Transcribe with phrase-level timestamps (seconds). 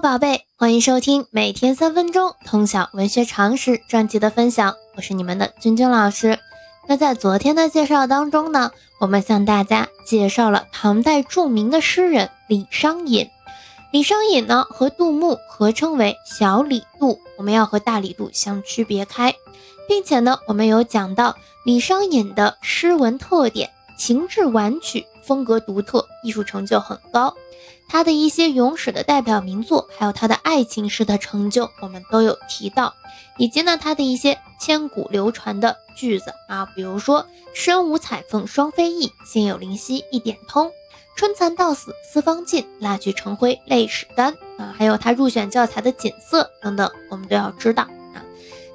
[0.00, 6.38] 宝贝，欢迎收听每天三分钟通晓文学常识专辑的分享，我是你们的君君老师。
[6.88, 13.28] 那在昨天的介绍当中呢，我们向大家介绍了唐代著名的诗人李商隐。
[13.92, 19.34] 李商隐呢和杜牧合称为小李杜，我们要和大李杜相区别开，
[19.86, 27.34] 并且呢，我们有讲到李商隐的诗文特点，情志婉曲，风格独特，艺术成就很高。
[27.88, 32.94] 他的一些咏史的代表名作，还有他的爱情诗的成就，我们都有提到，
[33.36, 40.70] 以及呢他的一些千古流传的句子啊，比如说“身无彩凤双飞翼，心有灵犀一点通，
[41.16, 47.82] 春蚕到死丝方尽，蜡炬成灰泪始干”啊，还有他入选教材的锦瑟等等，我们都要知道
[48.14, 48.22] 啊。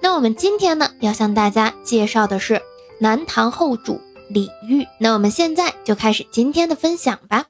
[0.00, 2.62] 那我们今天呢要向大家介绍的是
[2.98, 4.00] 南唐后主
[4.34, 7.44] 李煜，那我们现在就开始今天的分享吧。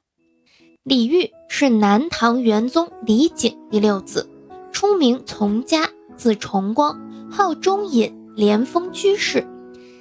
[0.82, 4.28] 李煜是南唐元宗李璟第六子，
[4.72, 7.00] 初名从嘉，字重光，
[7.30, 9.46] 号中隐，连封居士，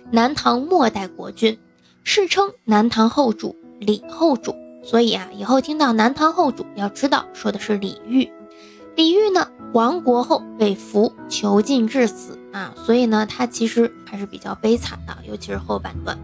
[0.10, 1.60] 南唐末代国君，
[2.04, 4.56] 世称南唐后主李后主。
[4.84, 8.28] 所以啊，以后听到南唐后主，要知道说的是李煜。
[8.96, 16.18] 李煜呢，亡国后被俘囚禁致死啊，所以呢，他其实还是比较悲惨的，尤其是后半段。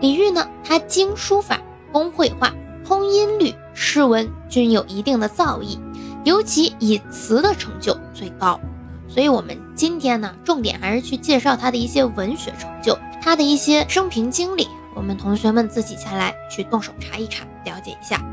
[0.00, 1.60] 李煜呢，他精书法，
[1.92, 2.52] 工绘画。
[2.84, 5.76] 通音律，诗文均有一定的造诣，
[6.24, 8.60] 尤其以词的成就最高。
[9.08, 14.68] 所以，我们今天呢，重点还是去介绍他的一些文学成就，他的一些生平经历。
[14.94, 18.24] 我们同学们自己下来去动手查一查，了解一下。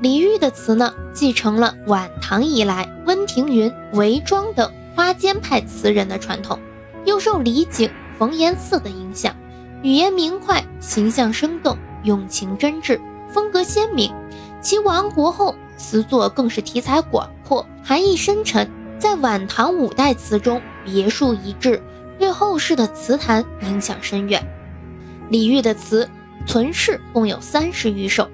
[0.00, 6.58] 李煜的词呢，继承了晚唐以来温庭筠、韦庄等花间派词人的传统，
[7.04, 9.36] 又受李璟、冯延巳的影响，
[9.82, 13.00] 语言明快，形象生动，用情真挚。
[13.32, 14.12] 风格鲜明，
[14.60, 18.68] 其亡国后词作更是题材广阔，含义深沉，
[18.98, 21.80] 在晚唐五代词中别树一帜，
[22.18, 24.44] 对后世的词坛影响深远。
[25.28, 26.08] 李煜的词
[26.44, 28.28] 存世共有三十余首，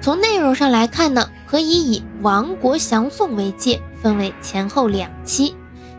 [0.00, 5.54] 从内容上来看呢，可以以亡国降宋为界，分为前后两期。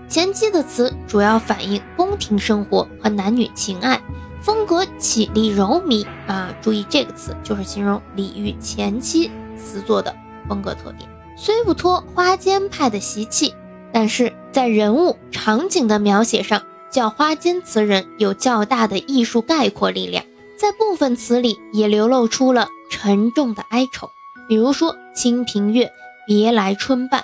[0.09, 4.01] 前期的词主要反映宫廷生活和男女情爱。
[4.45, 10.15] 风格绮丽柔靡啊，注意这个词就是形容李煜前期词作的
[10.47, 11.09] 风格特点。
[11.35, 13.55] 虽不脱花间派的习气，
[13.91, 16.61] 但是在人物场景的描写上，
[16.91, 20.23] 较花间词人有较大的艺术概括力量。
[20.59, 24.11] 在部分词里也流露出了沉重的哀愁，
[24.47, 25.85] 比如说《清平乐·
[26.27, 27.21] 别来春半》。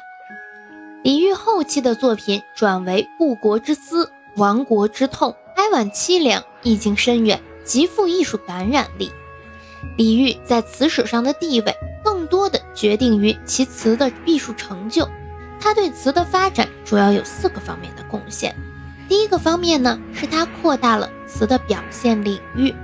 [1.03, 5.35] 李煜后期的作品转为故国之思、亡国之痛。
[5.71, 9.09] 晚凄凉，意境深远，极富艺术感染力。
[9.95, 11.73] 李煜在词史上的地位，
[12.03, 15.07] 更多的决定于其词的艺术成就。
[15.61, 18.53] 他对词的发展主要有四个方面的贡献。
[19.07, 22.75] 第一个方面呢，是他扩大了词的表现领域。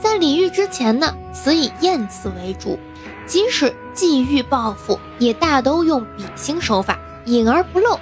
[0.00, 2.78] 在李煜之前呢，词以艳词为主，
[3.26, 7.98] 即使寄寓抱负，也大都用比兴手法，隐而不露。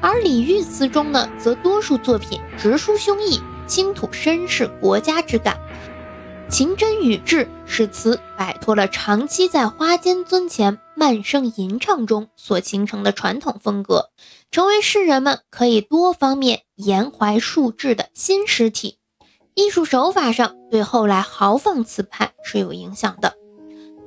[0.00, 3.38] 而李煜词中呢，则多数作品直抒胸臆。
[3.66, 5.58] 倾吐身世国家之感，
[6.48, 14.10] 情真语质，使词摆脱了长期在花间尊前慢声吟唱中所形成的传统风格，
[14.52, 18.98] 成为诗人们可以多方面言怀述志的新诗体。
[19.54, 23.34] 艺术手法上对后来豪放词派是有影响的。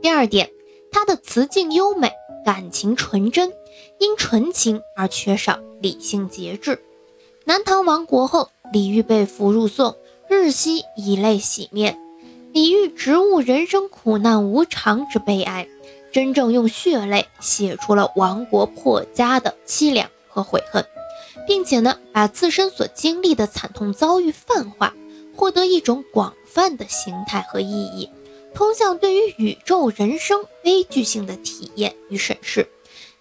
[0.02, 0.50] 第二点，
[0.92, 2.14] 他的词境优美，
[2.46, 3.52] 感情纯真，
[4.00, 6.82] 因纯情而缺少理性节制。
[7.46, 8.50] 南唐亡国后。
[8.72, 9.96] 李煜被俘入宋，
[10.28, 12.00] 日夕以泪洗面。
[12.54, 15.68] 李煜直悟人生苦难无常之悲哀，
[16.12, 20.86] 真正用血泪写出了亡国破家的凄凉和悔恨，
[21.48, 24.94] 并且呢，把自身所经历的惨痛遭遇泛化，
[25.36, 28.10] 获得一种广泛的形态和意义，
[28.54, 32.68] 通向对于宇宙人生悲剧性的体验与审视。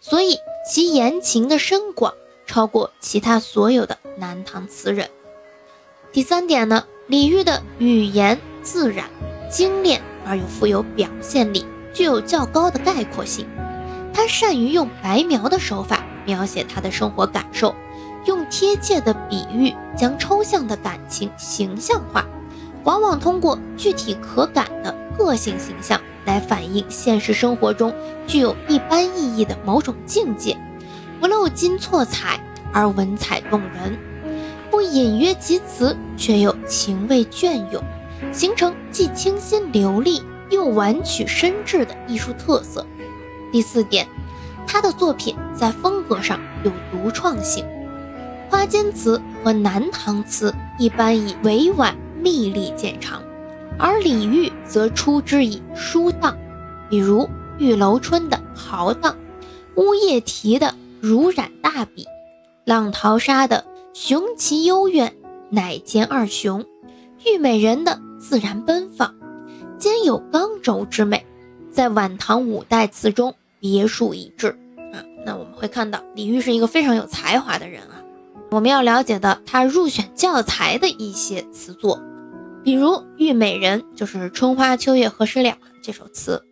[0.00, 0.38] 所以
[0.70, 2.14] 其言情的深广，
[2.46, 5.10] 超过其他所有的南唐词人。
[6.10, 9.04] 第三点呢，李煜的语言自然、
[9.50, 13.46] 精炼而又富有表现力，具有较高的概括性。
[14.14, 17.74] 他善于用白描的手法描写他的生活感受，
[18.24, 22.24] 用贴切的比喻将抽象的感情形象化，
[22.84, 27.92] 往往通过具体可感的个性形象来反映现实生活中
[28.26, 30.56] 具有一般意义的某种境界，
[31.20, 32.40] 不漏金错彩
[32.72, 34.07] 而文采动人。
[34.70, 37.82] 不隐约其词，却又情味隽永，
[38.32, 42.86] 形成既清新流利又婉曲深致的艺术特色。
[43.50, 44.06] 第四点，
[44.66, 47.64] 他的作品在风格上有独创性。
[48.50, 53.22] 花间词和南唐词一般以委婉密丽见长，
[53.78, 56.36] 而李煜则出之以疏荡，
[56.88, 57.28] 比如
[57.58, 59.16] 玉楼春的豪荡，
[59.76, 62.06] 乌叶啼的如染大笔，
[62.64, 63.64] 浪淘沙的
[64.00, 65.12] 雄奇幽怨，
[65.50, 66.64] 乃兼二雄，
[67.26, 69.12] 玉美人的自然奔放，
[69.76, 71.26] 兼有刚柔之美，
[71.72, 74.56] 在晚唐五代词中别树一帜
[74.92, 75.02] 啊。
[75.26, 78.00] 那我们会看到李煜是一个非常有才华的人啊。
[78.52, 82.00] 我们要了解的他入选教材的一些词作，
[82.62, 86.44] 比如《玉美人》，就是“春花秋月何时了”这首词。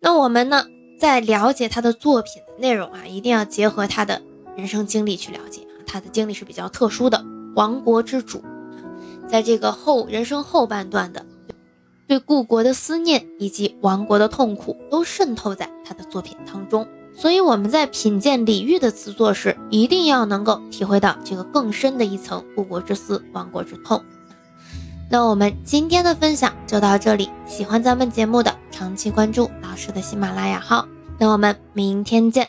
[0.00, 0.66] 那我们呢，
[0.98, 4.20] 在了解他的作品的内容啊，一定要结合他的
[4.54, 5.62] 人生经历去了解。
[5.92, 7.24] 他的经历是比较特殊的，
[7.56, 8.44] 亡国之主，
[9.28, 11.26] 在这个后人生后半段的
[12.06, 16.86] 对故国的思念以及亡国的痛苦，都渗透在他的作品当中。
[17.12, 24.00] 所以我们在品鉴李煜的词作时，一定要能够体会到这个更深的一层故国之思、亡国之痛。
[25.10, 30.86] 那我们今天的分享就到这里，喜欢咱们节目的，长期关注老师的喜马拉雅号。
[31.18, 32.48] 那我们明天见。